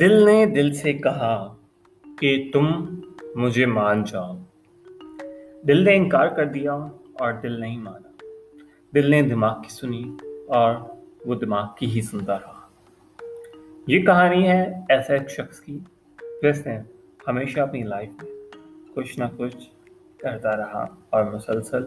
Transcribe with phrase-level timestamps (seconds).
[0.00, 1.56] دل نے دل سے کہا
[2.20, 2.66] کہ تم
[3.34, 4.38] مجھے مان جاؤ۔
[5.62, 6.72] دل نے انکار کر دیا
[7.18, 8.24] اور دل نہیں مانا۔
[8.94, 10.16] دل نے دماغ کی سنی
[10.48, 10.74] اور
[11.26, 12.68] وہ دماغ کی ہی سنتا رہا۔
[13.86, 15.78] یہ کہانی ہے ایسا ایک شخص کی۔
[16.42, 16.78] جس نے
[17.28, 18.30] ہمیشہ اپنی لائف میں
[18.94, 19.56] کچھ نہ کچھ
[20.18, 21.86] کرتا رہا اور مسلسل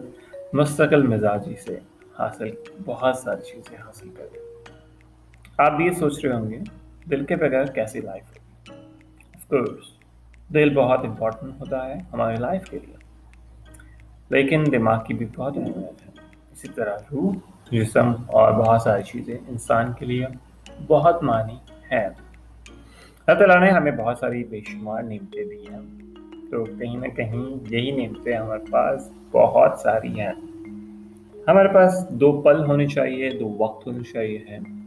[0.52, 1.78] مستقل مزاجی سے
[2.18, 2.50] حاصل
[2.84, 4.26] بہت ساری چیزیں حاصل کر
[5.58, 6.58] آپ بھی یہ سوچ رہے ہوں گے
[7.10, 8.72] دل کے بغیر کیسی لائف ہوگی?
[9.34, 10.02] آف کورس
[10.54, 12.94] دل بہت امپورٹنٹ ہوتا ہے ہماری لائف کے لیے.
[14.28, 16.10] لیکن دماغ کی بھی بہت اہمیت ہے.
[16.52, 17.34] اسی طرح روح،
[17.70, 20.26] جسم اور بہت ساری چیزیں انسان کے لیے
[20.86, 21.54] بہت معنی
[21.92, 22.08] ہیں.
[23.26, 26.02] اللہ تعالیٰ نے ہمیں بہت ساری بے شمار نعمتیں دی ہیں.
[26.50, 30.32] تو کہیں نہ کہیں یہی نعمتیں ہمارے پاس بہت ساری ہیں.
[31.48, 34.81] ہمارے پاس دو پل ہونے چاہیے، دو وقت ہونے چاہیے ہیں.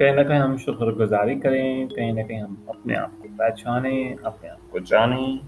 [0.00, 4.14] کہیں نہ کہیں ہم شکر گزاری کریں، کہیں نہ کہیں ہم اپنے آپ کو پہچانیں،
[4.22, 5.38] اپنے آپ کو جانیں،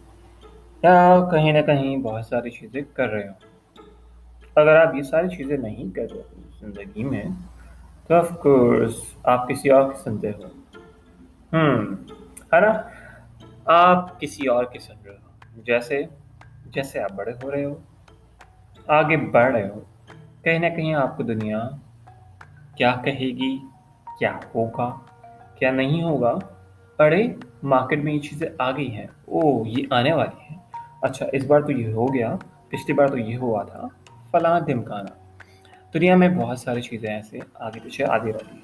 [0.82, 3.34] یا کہیں نہ کہیں بہت ساری چیزیں کر رہے ہوں۔
[4.54, 6.22] اگر آپ یہ ساری چیزیں نہیں کر رہے
[6.60, 7.22] زندگی میں،
[8.06, 10.46] تو آف کورس آپ کسی اور کی سنتے ہو۔
[11.52, 11.86] ہوں
[12.54, 12.72] ہے نا؟
[13.64, 16.02] آپ کسی اور کی سن رہے ہو۔ جیسے
[16.66, 17.74] جیسے آپ بڑے ہو رہے ہو،
[18.86, 19.80] آگے بڑھ رہے ہو،
[20.42, 21.68] کہیں نہ کہیں آپ کو دنیا
[22.76, 23.58] کیا کہے گی؟
[24.22, 24.98] کیا ہوگا،
[25.58, 26.38] کیا نہیں ہوگا؟
[26.98, 27.28] ارے
[27.62, 30.58] مارکیٹ میں یہ چیزیں آ گئی ہیں۔ او یہ آنے والی ہیں۔
[31.02, 32.36] اچھا اس بار تو یہ ہو گیا۔
[32.68, 33.80] پچھلی بار تو یہ ہوا تھا۔
[34.30, 35.28] فلاں دمکانا
[35.94, 38.62] دنیا میں بہت ساری چیزیں ایسے آگے پیچھے آتی رہتی ہیں۔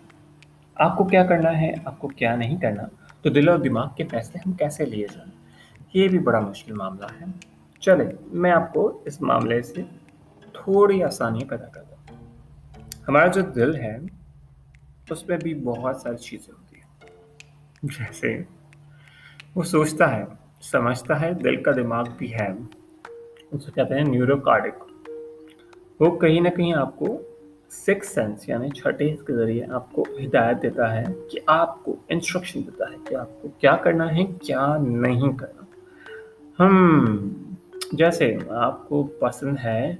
[0.75, 2.83] آپ کو کیا کرنا ہے؟ آپ کو کیا نہیں کرنا؟
[3.23, 5.33] تو دل اور دماغ کے فیصلے ہم کیسے لیے جائیں؟
[5.95, 7.27] یہ بھی بڑا مشکل معاملہ ہے۔
[7.81, 9.83] چلے، میں آپ کو اس معاملے سے
[10.53, 12.14] تھوڑی آسانی پیدا کر دوں۔
[13.09, 13.98] ہمارا جو دل ہے
[15.11, 17.11] اس میں بھی بہت ساری چیزیں ہوتی ہیں۔
[17.83, 18.42] جیسے
[19.55, 20.24] وہ سوچتا ہے،
[20.63, 22.48] سمجھتا ہے، دل کا دماغ بھی ہے۔
[23.51, 24.85] اسے کہتے ہیں نیورو کارڈک
[26.01, 27.23] وہ کہیں نہ کہیں آپ کو
[27.70, 32.61] سکس سینس یعنی چھٹے کے ذریعے آپ کو ہدایت دیتا ہے کہ آپ کو انسٹرکشن
[32.61, 35.64] دیتا ہے کہ آپ کو کیا کرنا ہے، کیا نہیں کرنا۔
[36.58, 37.29] ہم،
[37.92, 39.97] جیسے آپ کو پسند ہے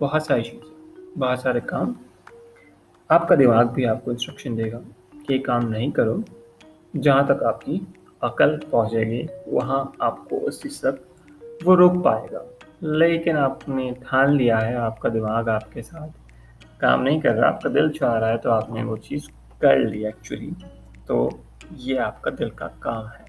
[0.00, 1.92] بہت ساری چیزیں، بہت سارے کام۔
[3.10, 4.80] آپ کا دماغ بھی آپ کو انسٹرکشن دے گا
[5.28, 6.16] کہ یہ کام نہیں کرو۔
[7.02, 7.80] جہاں تک آپ کی
[8.20, 11.22] عقل پہنچے گی، وہاں آپ کو اس چیز تک
[11.64, 12.38] وہ روک پائے گا۔
[12.80, 16.10] لیکن آپ نے ٹھان لیا ہے، آپ کا دماغ آپ کے ساتھ
[16.78, 19.20] کام نہیں کر رہا، آپ کا دل چاہ رہا ہے، تو آپ نے وہ چیز
[19.58, 20.50] کر لی ایکچولی
[21.06, 21.30] تو
[21.70, 23.24] یہ آپ کا دل کا کام ہے۔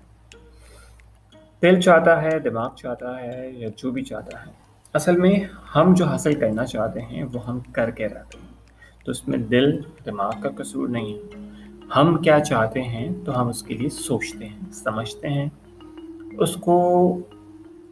[1.62, 4.52] دل چاہتا ہے، دماغ چاہتا ہے، یا جو بھی چاہتا ہے۔
[4.94, 5.40] اصل میں
[5.76, 8.51] ہم جو حاصل کرنا چاہتے ہیں، وہ ہم کر کے رہتے ہیں۔
[9.04, 11.50] تو اس میں دل، دماغ کا قصور نہیں ہے۔
[11.96, 15.50] ہم کیا چاہتے ہیں تو ہم اس کے لیے سوچتے ہیں، سمجھتے ہیں۔
[16.40, 17.18] اس کو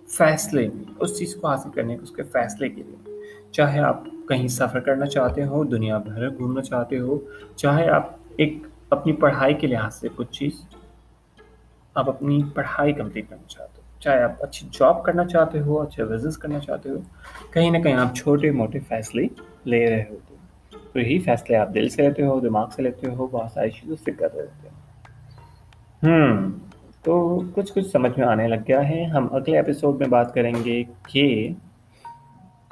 [0.07, 3.21] فیصلے میں اس چیز کو حاصل کرنے کے، اس کے فیصلے کے لیے۔
[3.51, 7.19] چاہے آپ کہیں سفر کرنا چاہتے ہو، دنیا بھر گھومنا چاہتے ہو،
[7.55, 8.57] چاہے آپ ایک
[8.89, 10.51] اپنی پڑھائی کے لحاظ سے کچھ چیز،
[11.93, 16.05] آپ اپنی پڑھائی کمپلیٹ کرنا چاہتے ہو۔ چاہے آپ اچھی جاب کرنا چاہتے ہو، اچھے
[16.05, 16.95] بزنس کرنا چاہتے ہو،
[17.51, 19.27] کہیں نہ کہیں آپ چھوٹے موٹے فیصلے
[19.65, 20.28] لے رہے ہو۔
[20.93, 23.95] تو یہی فیصلے آپ دل سے لیتے ہو، دماغ سے لیتے ہو، بہت ساری چیزوں
[23.95, 24.79] سے کر رہتے ہو۔
[26.03, 26.51] ہوں
[27.03, 30.53] تو کچھ کچھ سمجھ میں آنے لگ گیا ہے۔ ہم اگلے ایپیسوڈ میں بات کریں
[30.65, 31.49] گے کہ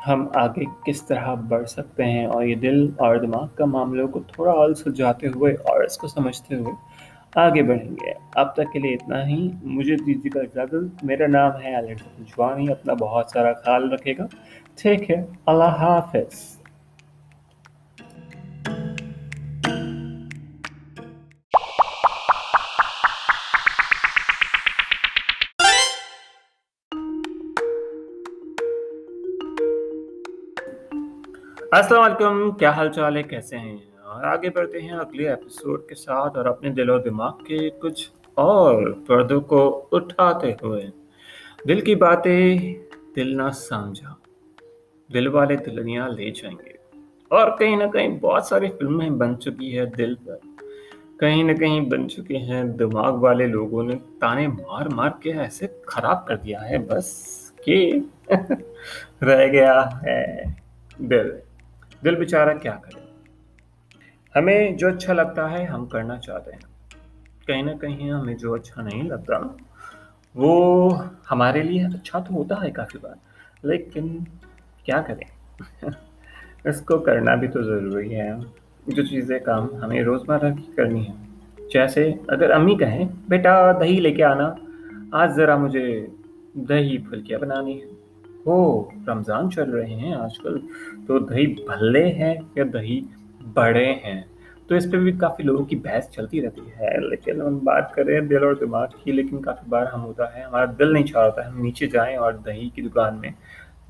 [0.07, 4.19] ہم آگے کس طرح بڑھ سکتے ہیں اور یہ دل اور دماغ کا معاملوں کو
[4.19, 6.73] تھوڑا اور سلجھاتے ہوئے اور اس کو سمجھتے ہوئے
[7.35, 11.51] آگے بڑھیں گے۔ اب تک کے لیے اتنا ہی۔ مجھے دیجیے کا اجازت۔ میرا نام
[11.51, 14.25] ہے جوانی۔ اپنا بہت سارا خیال رکھے گا۔
[14.75, 16.56] ٹھیک ہے۔ اللہ حافظ۔
[31.77, 35.95] السلام علیکم، کیا حال چال ہے؟ کیسے ہیں؟ اور آگے بڑھتے ہیں اگلے ایپیسوڈ کے
[35.95, 40.81] ساتھ اور اپنے دل و دماغ کے کچھ اور پردوں کو اٹھاتے ہوئے۔
[41.67, 42.75] دل کی باتیں،
[43.15, 44.13] دل نہ سمجھا
[45.13, 49.79] دل والے دلنیاں لے جائیں گے۔ اور کہیں نہ کہیں بہت ساری فلمیں بن چکی
[49.79, 50.37] ہے دل پر۔
[51.19, 55.67] کہیں نہ کہیں بن چکی ہیں۔ دماغ والے لوگوں نے تانے مار مار کے ایسے
[55.87, 57.25] خراب کر دیا ہے، بس
[57.65, 57.91] کہ
[59.21, 60.43] رہ گیا ہے
[60.97, 61.46] دل۔
[62.05, 62.99] دل بیچارہ کیا کرے؟
[64.35, 66.93] ہمیں جو اچھا لگتا ہے ہم کرنا چاہتے ہیں۔
[67.47, 69.33] کہیں نہ کہیں ہمیں جو اچھا نہیں لگتا،
[70.35, 70.91] وہ
[71.31, 73.15] ہمارے لیے اچھا تو ہوتا ہے کافی بار،
[73.65, 74.17] لیکن
[74.83, 75.59] کیا کریں؟
[76.63, 78.31] اس کو کرنا بھی تو ضروری ہے۔
[78.87, 81.13] جو چیزیں کام ہمیں روزمرہ کی کرنی ہے
[81.73, 84.53] جیسے اگر امی کہیں، بیٹا، دہی لے کے آنا،
[85.11, 86.07] آج ذرا مجھے
[86.53, 87.96] دہی پھلکیاں بنانی ہے
[88.47, 90.59] ہو رمضان چل رہے ہیں آج کل،
[91.07, 93.01] تو دہی بھلے ہیں یا دہی
[93.53, 94.21] بڑے ہیں؟
[94.67, 98.21] تو اس پہ بھی کافی لوگوں کی بحث چلتی رہتی ہے، لیکن ہم بات کریں
[98.21, 101.45] دل اور دماغ کی، لیکن کافی بار ہم ہوتا ہے، ہمارا دل نہیں چاہ ہوتا
[101.45, 103.29] ہے ہم نیچے جائیں اور دہی کی دکان میں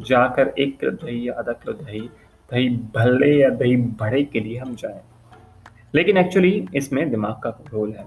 [0.06, 2.08] جا کر ایک کلو دہی یا آدھا کلو دہی
[2.52, 5.00] دہی بھلے یا دہی بڑے کے لیے ہم جائیں۔
[5.92, 8.04] لیکن ایکچولی اس میں دماغ کا رول ہے۔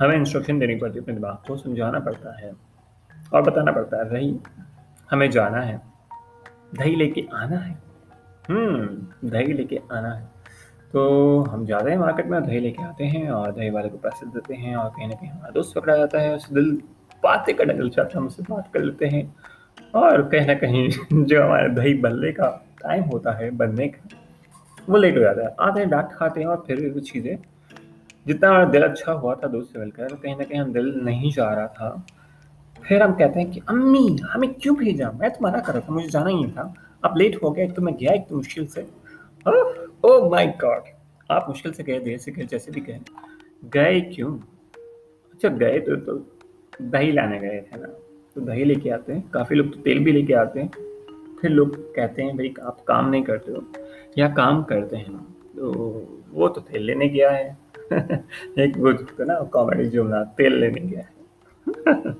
[0.00, 2.50] ہمیں انسٹرکشن دینی پڑتی ہے، اپنے دماغ کو سمجھانا پڑتا ہے
[3.30, 4.38] اور بتانا پڑتا ہے دہی
[5.12, 5.78] ہمیں جانا ہے۔
[6.78, 7.74] دہی لے کے آنا ہے۔
[8.48, 8.84] ہوں
[9.26, 10.26] دہی لے کے آنا ہے۔
[10.90, 13.98] تو ہم جاتے ہیں مارکیٹ میں، دہی لے کے آتے ہیں اور دہی والے کو
[13.98, 16.76] پیسے دیتے ہیں اور کہیں نہ کہیں ہمارا دوست پکڑا جاتا ہے۔ اس دل
[17.22, 19.22] باتیں کرنے دل چاہتا ہے ہم اس سے بات کر لیتے ہیں۔
[19.90, 24.08] اور کہیں نہ کہیں جو ہمارے دہی بننے کا ٹائم ہوتا ہے، بننے کا،
[24.88, 27.36] وہ لیٹ ہو جاتا ہے۔ آتے ہیں ڈانٹ کھاتے ہیں اور پھر وہ چیزیں۔
[28.26, 31.04] جتنا ہمارا دل اچھا ہوا تھا دوست سے مل کر، کہیں نہ کہیں ہم دل
[31.04, 31.94] نہیں جا رہا تھا۔
[32.88, 35.92] پھر ہم کہتے ہیں کہ امی، ہمیں کیوں بھیجا؟ میں تو منع کر رہا تھا
[35.92, 36.72] مجھے جانا ہی نہیں تھا۔
[37.02, 38.80] اب لیٹ ہو گیا، ایک تو میں گیا، ایک تو مشکل سے۔
[40.00, 40.80] او مائی گاڈ
[41.28, 42.98] آپ مشکل سے گئے، دیر سے گئے، جیسے بھی گئے۔
[43.74, 44.38] گئے کیوں؟
[45.34, 46.18] اچھا گئے تو تو
[46.78, 47.88] دہی لانے گئے تھے نا؟
[48.34, 50.68] تو دہی لے کے آتے ہیں۔ کافی لوگ تو تیل بھی لے کے آتے ہیں۔
[51.40, 53.82] پھر لوگ کہتے ہیں، بھائی، آپ کام نہیں کرتے ہو۔
[54.16, 55.16] یا کام کرتے ہیں۔
[55.56, 55.72] تو
[56.32, 57.52] وہ تو تیل لینے گیا ہے۔
[58.56, 61.16] ایک وہ نا کامیڈی جملہ تیل لینے گیا ہے۔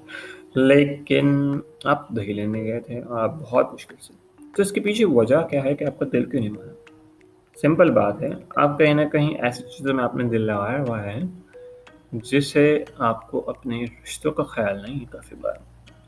[0.57, 4.13] لیکن آپ دہی لینے گئے تھے اور آپ بہت مشکل سے۔
[4.57, 6.73] تو اس کے پیچھے وجہ کیا ہے کہ آپ کا دل کیوں نہیں مانا
[7.63, 11.03] سمپل بات ہے، آپ کہیں نہ کہیں ایسی چیزوں میں آپ نے دل لگایا ہوا
[11.03, 11.21] ہے
[12.13, 15.55] جس سے آپ کو اپنے رشتوں کا خیال نہیں ہے کافی بار۔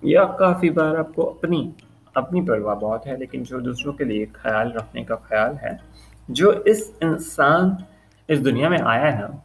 [0.02, 1.70] یا کافی بار آپ کو اپنی
[2.14, 5.76] اپنی پرواہ بہت ہے، لیکن جو دوسروں کے لیے خیال رکھنے کا خیال ہے،
[6.28, 7.70] جو اس انسان،
[8.28, 9.36] اس دنیا میں آیا ہے نا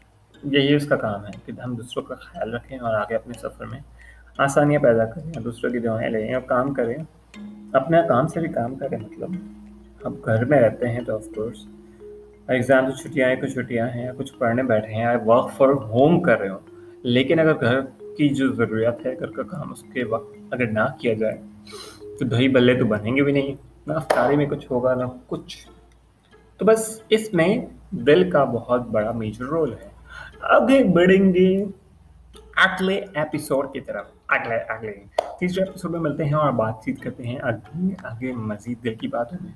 [0.44, 3.66] یہی اس کا کام ہے کہ ہم دوسروں کا خیال رکھیں اور آگے اپنے سفر
[3.66, 3.80] میں
[4.38, 6.96] آسانیاں پیدا کریں دوسروں کی دعائیں لیں اور کام کریں۔
[7.74, 9.30] اپنا کام سے بھی کام کریں مطلب
[10.06, 11.68] ہم گھر میں رہتے ہیں تو آف کورس
[12.48, 16.40] ایگزام تو چھٹیاں ہیں، کچھ چھٹیاں ہیں، کچھ پڑھنے بیٹھے ہیں ورک فار ہوم کر
[16.40, 16.58] رہے ہو
[17.04, 20.80] لیکن اگر گھر کی جو ضروریات ہے، گھر کا کام اس کے وقت اگر نہ
[21.00, 21.38] کیا جائے،
[22.20, 23.56] تو دہی بلے تو بنیں گے بھی نہیں۔
[23.88, 25.68] نہ افطاری میں کچھ ہوگا، نہ کچھ۔
[26.58, 29.90] تو بس اس میں دل کا بہت بڑا میجر رول ہے۔
[30.42, 31.66] آگے بڑھیں گے۔
[32.56, 34.92] اگلے ایپیسوڈ کی طرف۔ اگلے اگلے۔
[35.40, 39.08] تیسرے ایپیسوڈ میں ملتے ہیں اور بات چیت کرتے ہیں۔ آگے آگے مزید دل کی
[39.08, 39.52] باتوں میں۔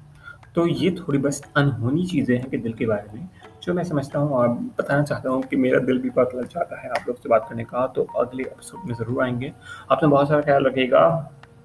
[0.54, 3.28] تو یہ تھوڑی بس انہونی چیزیں ہیں کہ دل کے بارے میں،
[3.62, 6.84] جو میں سمجھتا ہوں اور بتانا چاہتا ہوں کہ میرا دل بھی بہت لگ چاہتا
[6.84, 9.50] ہے آپ لوگ سے بات کرنے کا۔ تو اگلے ایپیسوڈ میں ضرور آئیں گے۔
[9.90, 11.24] آپ نے بہت سارا خیال رکھے گا۔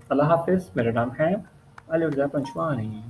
[0.09, 1.35] اللہ حافظ۔ میرا نام ہے
[1.89, 3.01] علی رضا پنچوانی۔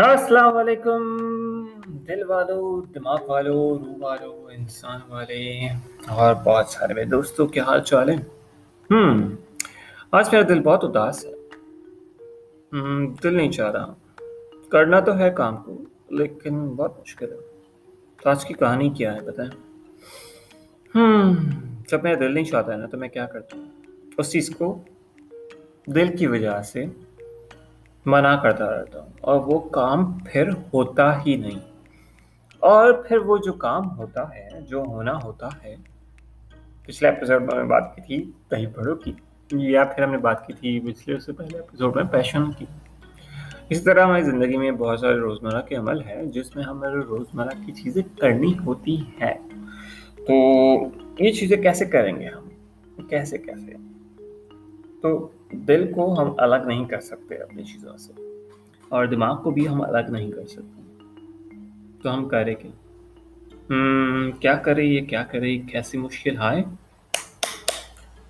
[0.00, 1.16] ہاں، السلام علیکم۔
[1.86, 5.68] دل والو، دماغ والو، روح والو، انسان والے
[6.08, 8.18] اور بہت سارے میرے دوستوں کے حال چال ہیں۔
[8.90, 9.34] ہم،
[10.10, 11.32] آج میرا دل بہت اداس ہے۔
[13.22, 13.94] دل نہیں چاہ رہا۔
[14.68, 17.36] کرنا تو ہے کام کو، لیکن بہت مشکل ہے۔
[18.22, 19.50] تو آج کی کہانی کیا ہے بتائیں؟
[20.94, 21.34] ہوں
[21.88, 23.66] جب میرا دل نہیں چاہتا ہے نا، تو میں کیا کرتا ہوں؟
[24.18, 24.78] اس چیز کو
[25.86, 26.84] دل کی وجہ سے
[28.06, 31.58] منع کرتا رہتا ہوں۔ اور وہ کام پھر ہوتا ہی نہیں۔
[32.58, 35.76] اور پھر وہ جو کام ہوتا ہے، جو ہونا ہوتا ہے،
[36.86, 39.12] پچھلے ایپیسوڈ میں بات کی تھی دہی بڑوں کی۔
[39.52, 42.66] یا پھر ہم نے بات کی تھی پچھلے سے پہلے ایپیسوڈ میں پیشن کی۔
[43.68, 47.66] اسی طرح ہماری زندگی میں بہت سارے روزمرہ کے عمل ہے جس میں ہمیں روزمرہ
[47.66, 49.34] کی چیزیں کرنی ہوتی ہے
[50.16, 50.32] تو
[51.18, 52.48] یہ چیزیں کیسے کریں گے ہم؟
[53.06, 53.89] کیسے کیسے؟
[55.02, 58.12] تو دل کو ہم الگ نہیں کر سکتے اپنی چیزوں سے۔
[58.88, 60.82] اور دماغ کو بھی ہم الگ نہیں کر سکتے۔
[62.02, 62.68] تو ہم کریں کہ
[64.40, 66.62] کیا کرے یہ؟ کیا کرے؟ کیسی مشکل؟ آئے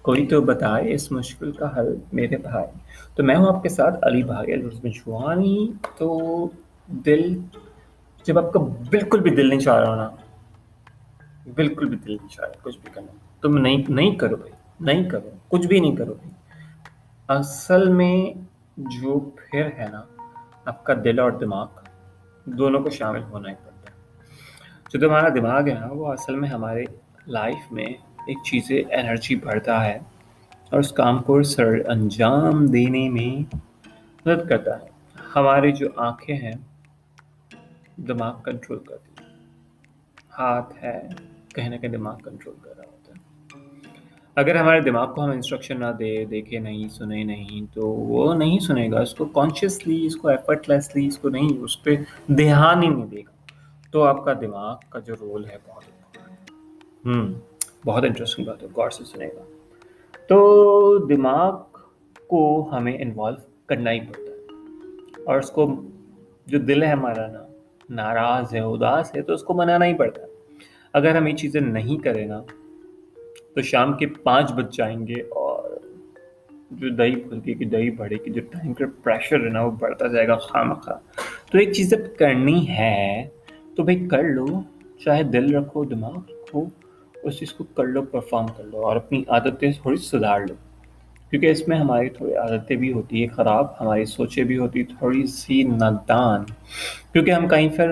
[0.02, 2.78] کوئی تو بتائے اس مشکل کا حل میرے بھائی۔
[3.14, 6.18] تو میں ہوں آپ کے ساتھ علی بھائی الرزمشوانی تو
[6.86, 7.38] دل،
[8.24, 8.60] جب آپ کا
[8.90, 10.10] بالکل بھی دل نہیں چاہ رہا نا
[11.54, 15.10] بالکل بھی دل نہیں چاہ رہا، کچھ بھی کرنا۔ تم نہیں نہیں کرو بھائی، نہیں
[15.10, 16.39] کرو، کچھ بھی نہیں کرو بھائی۔
[17.38, 18.38] اصل میں
[18.76, 20.02] جو پھر ہے نا،
[20.64, 21.66] آپ کا دل اور دماغ
[22.44, 23.96] دونوں کو شامل ہونا ہی پڑتا ہے۔
[24.92, 26.84] جو تمہارا دماغ ہے نا، وہ اصل میں ہمارے
[27.26, 27.86] لائف میں
[28.26, 29.98] ایک چیزیں انرجی بڑھتا ہے
[30.70, 33.56] اور اس کام کو سر انجام دینے میں
[34.26, 34.88] مدد کرتا ہے۔
[35.36, 36.54] ہماری جو آنکھیں ہیں،
[37.96, 39.24] دماغ کنٹرول کرتی
[40.38, 41.08] ہاتھ ہے،
[41.54, 42.99] کہیں نہ کہیں دماغ کنٹرول کر رہا ہوتا ہے
[44.34, 48.58] اگر ہمارے دماغ کو ہم انسٹرکشن نہ دے، دیکھے نہیں، سنے نہیں، تو وہ نہیں
[48.58, 51.96] سنے گا۔ اس کو کانشیسلی اس کو ایفرٹ لیسلی اس کو نہیں، اس پہ
[52.26, 53.30] دھیان ہی نہیں دے گا۔
[53.92, 55.84] تو آپ کا دماغ کا جو رول ہے، بہت
[57.06, 57.32] ہوں
[57.86, 59.44] بہت انٹرسٹنگ بات ہے۔ غور سے سنے گا۔
[60.28, 61.62] تو دماغ
[62.26, 64.62] کو ہمیں انوالو کرنا ہی پڑتا ہے۔
[65.26, 65.82] اور اس کو
[66.46, 67.46] جو دل ہے ہمارا نا،
[67.90, 70.26] ناراض ہے، اداس ہے، تو اس کو منانا ہی پڑتا ہے۔
[70.92, 72.42] اگر ہم یہ چیزیں نہیں کریں نا
[73.54, 75.78] تو شام کے پانچ بج جائیں گے اور
[76.70, 80.06] جو دہی پھلکی کی دہی بڑھے کی جو ٹائم کا پریشر ہے نا وہ بڑھتا
[80.06, 80.98] جائے گا خواہ۔ مخواہ
[81.52, 83.28] تو ایک چیز جب کرنی ہے
[83.76, 84.46] تو بھائی کر لو،
[85.04, 86.64] چاہے دل رکھو، دماغ رکھو،
[87.22, 90.54] اس چیز کو کر لو پرفارم کر لو اور اپنی عادتیں تھوڑی سدھار لو۔
[91.30, 95.26] کیونکہ اس میں ہماری تھوڑی عادتیں بھی ہوتی ہیں خراب، ہماری سوچیں بھی ہوتی تھوڑی
[95.26, 96.44] سی نادان۔
[97.12, 97.90] کیونکہ ہم کہیں پھر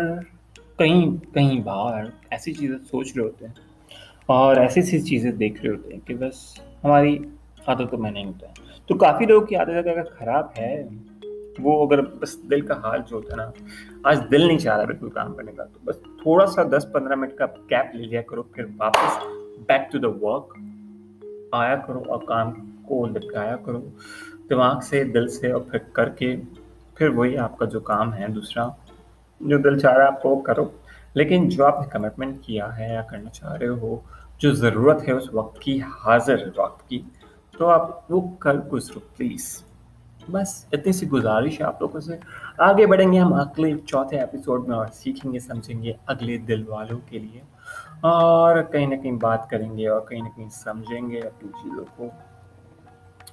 [0.78, 3.67] کہیں کہیں باہر ایسی چیزیں سوچ رہے ہوتے ہیں۔
[4.28, 7.18] اور ایسی ایسی چیزیں دیکھ رہے ہوتے ہیں کہ بس ہماری
[7.66, 8.52] عادتوں میں نہیں ہوتا ہے
[8.86, 10.82] تو کافی لوگوں کی عادت اگر خراب ہے،
[11.58, 13.50] وہ اگر بس دل کا حال جو ہوتا ہے نا،
[14.02, 17.14] آج دل نہیں چاہ رہا بالکل کام کرنے کا، تو بس تھوڑا سا دس پندرہ
[17.14, 19.26] منٹ کا کیپ لے لیا کرو، پھر واپس
[19.66, 20.58] بیک ٹو دا ورک
[21.52, 23.80] آیا کرو اور کام کو لٹکایا کرو۔
[24.50, 26.36] دماغ سے، دل سے اور پھر کر کے،
[26.94, 28.68] پھر وہی آپ کا جو کام ہے، دوسرا
[29.40, 30.64] جو دل چاہ رہا ہے، آپ کو کرو۔
[31.14, 33.96] لیکن جو آپ نے کمٹمنٹ کیا ہے یا کرنا چاہ رہے ہو
[34.38, 37.02] جو ضرورت ہے اس وقت کی، حاضر وقت کی،
[37.58, 39.64] تو آپ وہ کر گزرو پلیز
[40.30, 42.16] بس اتنی سی گزارش ہے آپ لوگوں سے۔
[42.58, 46.64] آگے بڑھیں گے ہم، اگلے چوتھے ایپیسوڈ میں اور سیکھیں گے، سمجھیں گے اگلے دل
[46.68, 47.40] والوں کے لیے۔
[48.00, 51.84] اور کہیں نہ کہیں بات کریں گے اور کہیں نہ کہیں سمجھیں گے اپنی چیزوں
[51.96, 52.08] کو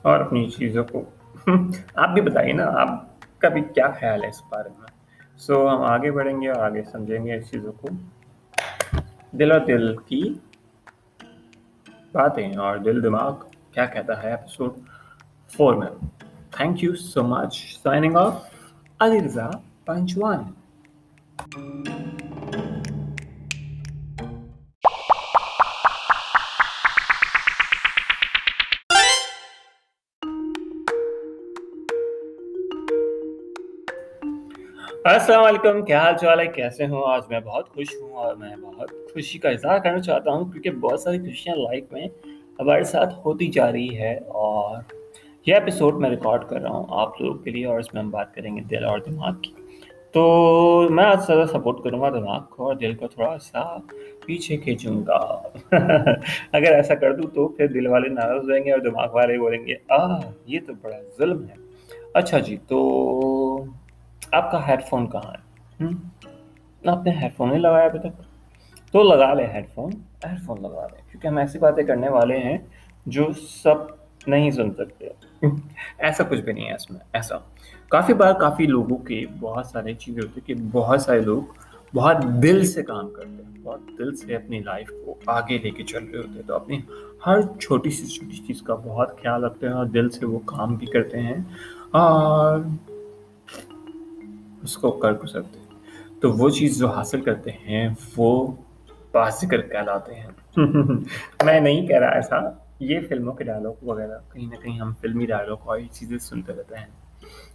[0.01, 1.03] اور اپنی چیزوں کو۔
[1.95, 3.05] آپ بھی بتائیے نا، آپ
[3.39, 4.87] کا بھی کیا خیال ہے اس بارے میں؟
[5.37, 7.87] سو ہم آگے بڑھیں گے اور آگے سمجھیں گے اس چیزوں کو۔
[9.31, 10.33] دل اور دل کی
[12.15, 13.33] باتیں اور دل دماغ
[13.71, 14.71] کیا کہتا ہے ایپیسوڈ
[15.53, 15.91] فور میں۔
[16.51, 17.53] Thank you so much
[17.83, 18.33] signing off
[18.99, 19.49] Ali Raza
[19.85, 20.43] پنچوان۔
[35.05, 38.55] السلام علیکم، کیا حال چال ہے؟ کیسے ہوں آج میں بہت خوش ہوں اور میں
[38.55, 42.07] بہت خوشی کا اظہار کرنا چاہتا ہوں کیونکہ بہت ساری خوشیاں لائف میں
[42.59, 44.77] ہمارے ساتھ ہوتی جا رہی ہے اور
[45.45, 48.09] یہ ایپیسوڈ میں ریکارڈ کر رہا ہوں آپ لوگوں کے لیے اور اس میں ہم
[48.09, 49.51] بات کریں گے دل اور دماغ کی۔
[50.11, 53.77] تو میں آج زیادہ سپورٹ کروں گا دماغ کو اور دل کو تھوڑا سا
[54.25, 55.41] پیچھے کھینچوں گا۔
[56.51, 59.37] اگر ایسا کر دوں تو پھر دل والے ناراض ہو جائیں گے اور دماغ والے
[59.37, 61.55] بولیں گے آ یہ تو بڑا ظلم ہے۔
[62.13, 63.65] اچھا جی تو
[64.31, 65.85] آپ کا ہیڈ فون کہاں ہے؟
[66.89, 68.21] آپ نے ہیڈ فون نہیں لگایا ابھی تک۔
[68.91, 69.91] تو لگا لیں ہیڈ فون
[70.25, 72.57] ہیڈ فون لگا لیں۔ کیونکہ ہم ایسی باتیں کرنے والے ہیں
[73.05, 73.27] جو
[73.63, 73.75] سب
[74.27, 75.07] نہیں سن سکتے۔
[75.97, 77.35] ایسا کچھ بھی نہیں ہے اس میں، ایسا۔
[77.89, 81.41] کافی بار کافی لوگوں کے بہت سارے چیزیں ہوتی کہ بہت سارے لوگ
[81.95, 85.83] بہت دل سے کام کرتے ہیں، بہت دل سے اپنی لائف کو آگے لے کے
[85.83, 86.79] چل رہے ہوتے ہیں۔ تو اپنی
[87.25, 90.75] ہر چھوٹی سی چھوٹی چیز کا بہت خیال رکھتے ہیں اور دل سے وہ کام
[90.75, 91.37] بھی کرتے ہیں۔
[91.91, 92.59] اور
[94.65, 95.65] اس کو کر گزرتے ہیں۔
[96.21, 98.55] تو وہ چیز جو حاصل کرتے ہیں، وہ
[99.41, 100.27] ذکر کہلاتے ہیں۔
[101.45, 102.35] میں نہیں کہہ رہا ایسا۔
[102.79, 106.53] یہ فلموں کے ڈائلاگ وغیرہ، کہیں نہ کہیں ہم فلمی ڈائلاگ اور یہ چیزیں سنتے
[106.53, 106.85] رہتے ہیں۔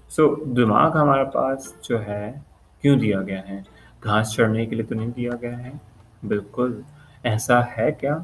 [0.08, 2.32] سو دماغ ہمارے پاس جو ہے،
[2.82, 3.62] کیوں دیا گیا ہے؟
[4.04, 5.70] گھاس چڑھنے کے لیے تو نہیں دیا گیا ہے۔
[6.28, 6.80] بالکل۔
[7.22, 8.18] ایسا ہے کیا؟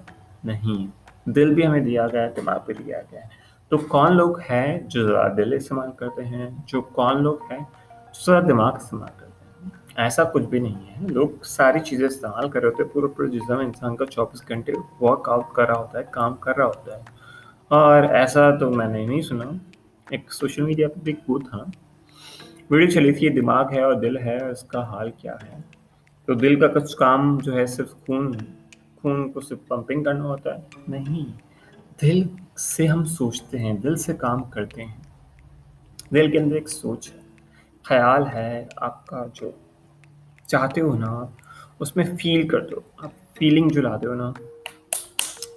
[0.44, 0.86] نہیں۔
[1.30, 3.28] دل بھی ہمیں دیا گیا ہے، دماغ بھی دیا گیا ہے۔
[3.68, 7.64] تو کون لوگ ہیں جو ذرا دل استعمال کرتے ہیں؟ جو کون لوگ ہیں
[8.24, 12.60] ذرا دماغ استعمال کرتے ہیں ایسا کچھ بھی نہیں ہے۔ لوگ ساری چیزیں استعمال کر
[12.60, 15.98] رہے ہوتے ہیں۔ پورے پورے جسم انسان کا چوبیس گھنٹے ورک آؤٹ کر رہا ہوتا
[15.98, 17.02] ہے، کام کر رہا ہوتا ہے۔
[17.68, 19.44] اور ایسا تو میں نے نہیں سنا۔
[20.10, 21.58] ایک سوشل میڈیا پہ بھی وہ تھا۔
[22.70, 25.58] ویڈیو چلی تھی، یہ دماغ ہے اور دل ہے اس کا حال کیا ہے؟
[26.26, 28.32] تو دل کا کچھ کام جو ہے، صرف خون
[29.02, 31.32] خون کو صرف پمپنگ کرنا ہوتا ہے۔ نہیں،
[32.02, 32.22] دل
[32.56, 34.96] سے ہم سوچتے ہیں، دل سے کام کرتے ہیں۔
[36.10, 37.25] دل کے اندر ایک سوچ ہے۔
[37.88, 39.50] خیال ہے، آپ کا جو
[40.46, 41.26] چاہتے ہو نا،
[41.80, 44.32] اس میں فیل کرتے ہو آپ فیلنگ جو لاتے ہو نا،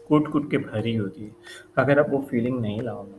[0.10, 1.30] کٹ کٹ کے بھری ہوتی ہے۔
[1.76, 3.18] اگر آپ وہ فیلنگ نہیں لاؤ نا،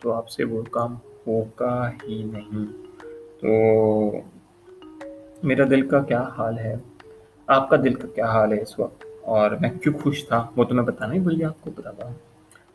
[0.00, 2.66] تو آپ سے وہ کام ہوگا ہی نہیں۔
[3.40, 3.48] تو
[5.42, 6.76] میرا دل کا کیا حال ہے؟
[7.46, 10.64] آپ کا دل کا کیا حال ہے اس وقت؟ اور میں کیوں خوش تھا؟ وہ
[10.64, 12.14] تو میں بتانا ہی بھول گیا، آپ کو بتاتا ہوں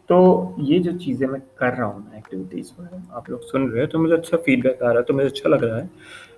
[0.09, 0.17] تو
[0.57, 4.00] یہ جو چیزیں میں کر رہا ہوں ایکٹیویٹیز میں، آپ لوگ سن رہے ہیں تو
[4.00, 5.88] مجھے اچھا فیڈ بیک آ رہا ہے تو مجھے اچھا لگ رہا ہے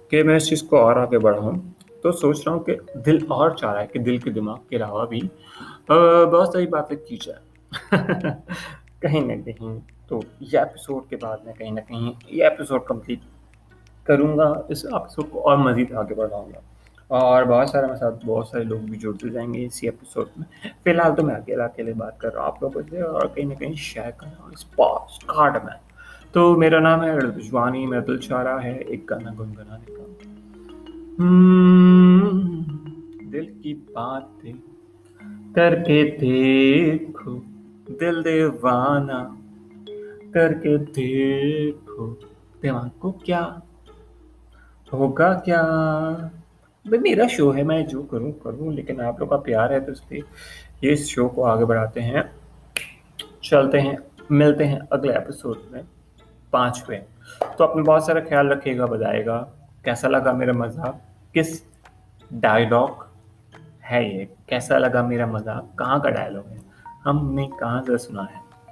[0.09, 1.57] کہ میں اس چیز کو اور آگے بڑھاؤں۔
[2.01, 4.75] تو سوچ رہا ہوں کہ دل اور چاہ رہا ہے کہ دل کے دماغ کے
[4.75, 5.19] علاوہ بھی
[5.89, 7.45] بہت ساری باتیں کی جائے
[9.01, 13.19] کہیں نہ کہیں تو یہ ایپیسوڈ کے بعد میں کہیں نہ کہیں یہ ایپیسوڈ کمپلیٹ
[14.03, 16.59] کروں گا، اس ایپیسوڈ کو اور مزید آگے بڑھاؤں گا۔
[17.07, 20.67] اور بہت سارے میرے ساتھ بہت سارے لوگ بھی جڑتے جائیں گے اسی ایپیسوڈ میں۔
[20.83, 23.45] فی الحال تو میں اکیلا اکیلے بات کر رہا ہوں آپ لوگوں سے اور کہیں
[23.45, 25.73] نہ کہیں شیئر کر رہا ہوں اس پاسٹ کارڈ میں۔
[26.31, 30.03] تو میرا نام ہے رضوانی میرا دل چاہ رہا ہے، ایک گانا گنگنانے کا۔
[33.31, 34.53] دل کی باتیں
[35.55, 37.39] کر کے دیکھو،
[37.99, 39.35] دل دیوانہ
[40.33, 42.15] کر کے دیکھو۔
[42.61, 43.59] دماغ کو کیا
[44.93, 45.63] ہوگا کیا؟
[46.87, 50.01] میرا شو ہے، میں جو کروں کروں، لیکن آپ لوگ کا پیار ہے تو اس
[50.09, 50.21] لیے
[50.81, 52.21] یہ اس شو کو آگے بڑھاتے ہیں۔
[53.41, 53.95] چلتے ہیں،
[54.29, 55.81] ملتے ہیں اگلے ایپیسوڈ میں
[56.51, 56.99] پانچویں
[57.57, 59.45] تو اپنا بہت سارا خیال رکھیے گا بتائے گا،
[59.83, 60.95] کیسا لگا میرا مذہب
[61.33, 61.63] کس
[62.31, 62.87] ڈائلاگ
[63.91, 66.57] ہے یہ؟ کیسا لگا میرا مذہب کہاں کا ڈائلاگ ہے؟
[67.05, 68.65] ہم نے کہاں سے سنا ہے؟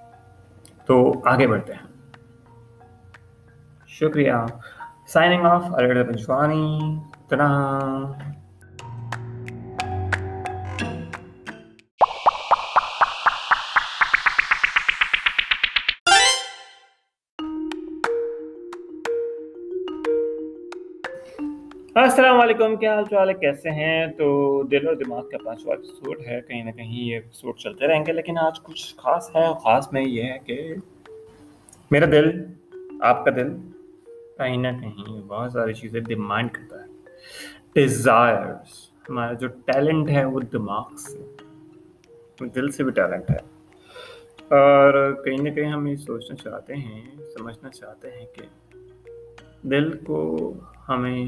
[0.85, 2.11] تو آگے بڑھتے ہیں۔
[3.87, 4.33] شکریہ۔
[5.07, 6.79] سائننگ آف الرٹ پنچوانی
[7.29, 7.45] تنا
[21.95, 24.27] السلام علیکم کیا حال چال ہے کیسے ہیں تو
[24.63, 28.13] دل اور دماغ کا پانچواں ایپیسوڈ ہے کہیں نہ کہیں یہ ایپیسوڈ چلتے رہیں گے
[28.13, 30.73] لیکن آج کچھ خاص ہے خاص میں یہ ہے کہ
[31.91, 32.29] میرا دل
[33.01, 33.55] آپ کا دل
[34.37, 36.94] کہیں نہ کہیں بہت ساری چیزیں ڈیمانڈ کرتا ہے
[37.73, 41.35] ڈیزائرس ہمارا جو ٹیلنٹ ہے وہ دماغ سے،
[42.55, 43.55] دل سے بھی ٹیلنٹ ہے۔
[44.55, 47.01] اور کہیں نہ کہیں ہم یہ سوچنا چاہتے ہیں،
[47.37, 48.77] سمجھنا چاہتے ہیں کہ
[49.67, 50.53] دل کو
[50.89, 51.25] ہمیں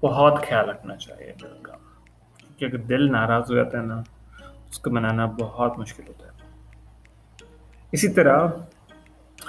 [0.00, 1.72] بہت خیال رکھنا چاہیے دل کا۔
[2.56, 4.02] کیونکہ دل ناراض ہو جاتا ہے نا،
[4.70, 6.36] اس کو بنانا بہت مشکل ہوتا ہے۔
[7.92, 8.48] اسی طرح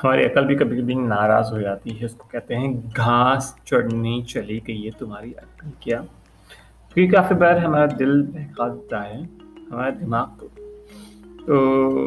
[0.04, 4.22] ہماری عقل بھی کبھی کبھی ناراض ہو جاتی ہے، اس کو کہتے ہیں، گھاس چڑھنی
[4.22, 6.02] چلی گئی ہے تمہاری عقل، کیا؟
[6.94, 9.22] کیونکہ کافی بار ہمارا دل بہکا دیتا ہے،
[9.72, 10.48] ہمارا دماغ کو۔
[11.48, 12.00] تو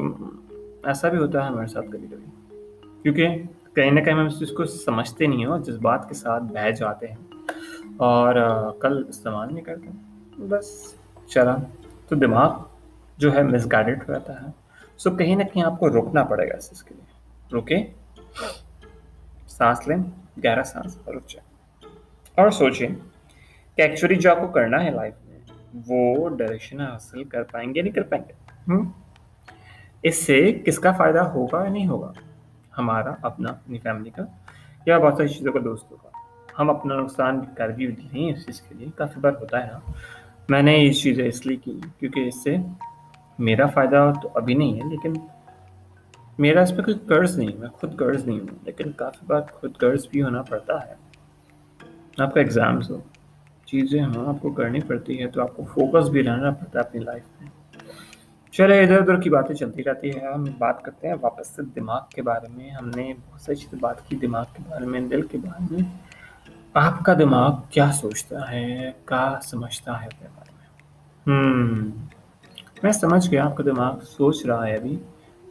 [0.84, 2.56] ایسا بھی ہوتا ہے ہمارے ساتھ کبھی کبھی۔
[3.02, 3.42] کیونکہ
[3.74, 7.06] کہیں نہ کہیں ہم اس چیز کو سمجھتے نہیں ہو، جذبات کے ساتھ بہہ جاتے
[7.06, 7.16] ہیں
[7.96, 8.34] اور
[8.80, 9.88] کل استعمال نہیں کرتے۔
[10.48, 10.94] بس
[11.28, 11.56] چلا۔
[12.08, 12.62] تو دماغ
[13.18, 14.46] جو ہے مس گائڈیڈ ہو جاتا ہے۔
[14.98, 17.09] سو کہیں نہ کہیں آپ کو روکنا پڑے گا اس چیز کے لیے۔
[17.52, 17.76] رکے
[19.48, 19.96] سانس لیں
[20.44, 21.48] گہرا سانس، اور رک جائیں
[22.34, 22.88] اور سوچیں
[23.76, 25.38] کہ ایکچولی جو آپ کو کرنا ہے لائف میں،
[25.86, 28.78] وہ ڈائریکشن حاصل کر پائیں گے نہیں کر پائیں گے؟
[30.02, 32.12] اس سے کس کا فائدہ ہوگا یا نہیں ہوگا؟
[32.78, 34.22] ہمارا، اپنا، اپنی فیملی کا،
[34.86, 36.08] یا بہت ساری چیزوں کا، دوستوں کا۔
[36.58, 39.72] ہم اپنا نقصان کر بھی رہے ہیں اس چیز کے لیے۔ کافی بار ہوتا ہے
[39.72, 39.92] نا۔
[40.48, 42.56] میں نے یہ چیزیں اس لیے کی، کیونکہ اس سے
[43.38, 45.12] میرا فائدہ تو ابھی نہیں ہے، لیکن
[46.40, 49.76] میرا اس پہ کوئی قرض نہیں، میں خود قرض نہیں ہوں، لیکن کافی بار خود
[49.76, 50.94] قرض بھی ہونا پڑتا ہے۔
[52.18, 53.00] آپ کا ایگزامس ہو،
[53.66, 56.84] چیزیں ہاں آپ کو کرنی پڑتی ہے تو آپ کو فوکس بھی رہنا پڑتا ہے
[56.84, 57.50] اپنی لائف میں۔
[58.52, 62.00] چلے، ادھر ادھر کی باتیں چلتی رہتی ہے ہم بات کرتے ہیں واپس سے دماغ
[62.14, 65.22] کے بارے میں۔ ہم نے بہت ساری چیزیں بات کی دماغ کے بارے میں، دل
[65.22, 65.82] کے بارے میں۔
[66.74, 70.66] آپ کا دماغ کیا سوچتا ہے کیا سمجھتا ہے اپنے بارے میں؟
[71.26, 71.90] ہوں
[72.82, 74.98] میں سمجھ گیا آپ کا دماغ سوچ رہا ہے ابھی۔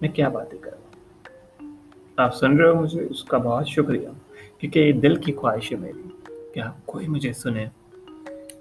[0.02, 1.78] میں کیا باتیں کر رہا ہوں؟
[2.18, 4.08] آپ سن رہے ہو مجھے؟ اس کا بہت شکریہ،
[4.58, 6.10] کیونکہ یہ دل کی خواہش ہے میری
[6.54, 7.66] کہ آپ کوئی مجھے سنے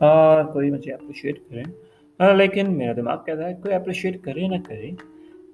[0.00, 1.62] اور کوئی مجھے اپریشیٹ کرے
[2.34, 4.90] لیکن میرا دماغ کہتا ہے کوئی اپریشیٹ کرے نہ کرے،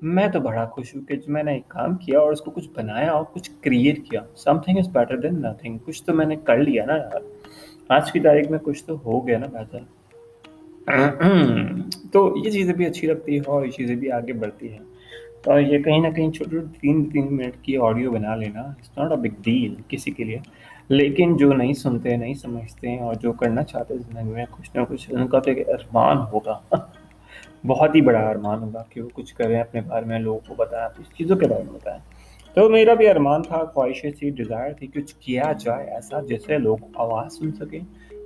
[0.03, 2.69] میں تو بڑا خوش ہوں کہ میں نے ایک کام کیا اور اس کو کچھ
[2.75, 4.21] بنایا اور کچھ کریٹ کیا۔
[4.59, 7.21] Something is better than nothing کچھ تو میں نے کر لیا نا یار۔
[7.89, 9.79] آج کی تاریخ میں کچھ تو ہو گیا نا بہتر۔
[12.13, 14.94] تو یہ چیزیں بھی اچھی لگتی ہے اور یہ چیزیں بھی آگے بڑھتی ہیں۔
[15.45, 18.61] اور یہ کہیں نہ کہیں چھوٹے تین تین منٹ کی آڈیو بنا لینا.
[18.61, 20.39] It's not a big deal کسی کے لیے.
[20.89, 24.71] لیکن جو نہیں سنتے، نہیں سمجھتے ہیں اور جو کرنا چاہتے ہیں زندگی میں، کچھ
[24.75, 26.59] نہ کچھ ان کا تو ایک ارمان ہوگا.
[27.67, 30.89] بہت ہی بڑا ارمان ہوگا کہ وہ کچھ کریں اپنے بارے میں، لوگوں کو بتائیں،
[30.99, 32.01] اس چیزوں کے بارے میں بتائیں.
[32.55, 36.77] تو میرا بھی ارمان تھا، خواہشیں تھی ڈیزائر تھی کچھ کیا جائے ایسا جیسے لوگ
[36.95, 37.81] آواز سن سکیں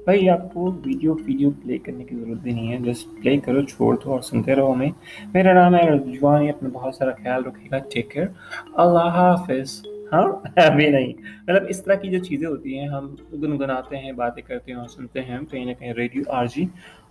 [0.05, 3.63] بھائی، آپ کو ویڈیو ویڈیو پلے کرنے کی ضرورت بھی نہیں ہے۔ جسٹ پلے کرو،
[3.63, 4.91] چھوڑ دو اور سنتے رہو ہمیں۔
[5.35, 8.27] میرا نام ہے رجوانی اپنا بہت سارا خیال رکھے گا۔ ٹیک کیئر
[8.75, 13.97] اللہ حافظ۔ ہاں؟ ابھی نہیں۔ مطلب اس طرح کی جو چیزیں ہوتی ہیں، ہم گنگناتے
[13.97, 16.67] ہیں، باتیں کرتے ہیں اور سنتے ہیں کہیں نہ کہیں۔ Radio R G.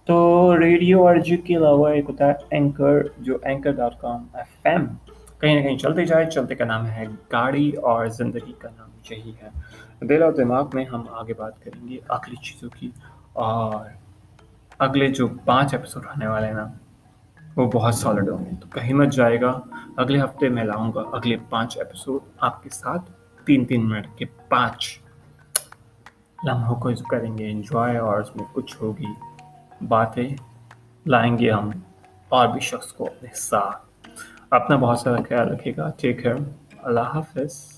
[0.06, 4.24] تو ریڈیو آر جی کے علاوہ ایک ہوتا ہے اینکر جو anchor dot com.
[4.34, 4.86] F M
[5.42, 9.34] کہیں نہ کہیں چلتے جائے، چلتے کا نام ہے گاڑی اور زندگی کا نام یہی
[9.44, 9.50] ہے۔
[10.06, 12.92] دل اور دماغ میں ہم آگے بات کریں گے اگلی چیزوں کی۔
[13.34, 13.86] اور
[14.80, 16.68] اگلے جو پانچ ایپیسوڈ آنے والے ہیں نا،
[17.56, 19.60] وہ بہت سالڈ ہوں گے۔ تو کہیں مت جائے گا،
[19.98, 23.12] اگلے ہفتے میں لاؤں گا اگلے پانچ ایپیسوڈ آپ کے ساتھ۔
[23.46, 25.00] تین تین منٹ کے پانچ
[26.44, 29.14] لمحوں کو کریں گے انجوائے اور اس میں کچھ ہوگی
[29.88, 30.30] باتیں۔
[31.06, 31.70] لائیں گے ہم
[32.30, 33.87] اور بھی شخص کو اپنے ساتھ۔
[34.52, 36.36] اپنا بہت سارا خیال رکھے گا۔ Take care.
[36.84, 37.77] اللہ حافظ۔